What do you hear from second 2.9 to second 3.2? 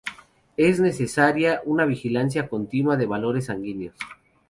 de los